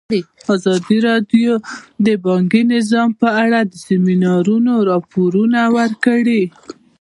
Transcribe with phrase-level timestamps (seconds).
[0.55, 1.53] ازادي راډیو
[2.05, 6.43] د بانکي نظام په اړه د سیمینارونو راپورونه ورکړي.